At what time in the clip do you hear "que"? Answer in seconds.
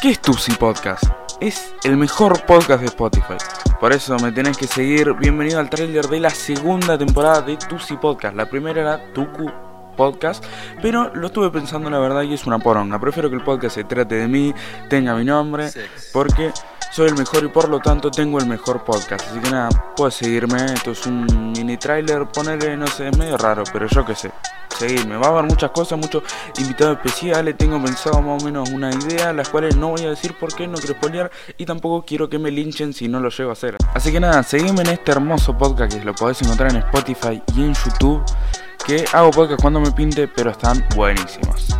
4.58-4.66, 13.30-13.36, 19.38-19.50, 32.30-32.38, 34.10-34.18, 35.98-36.02, 38.86-39.04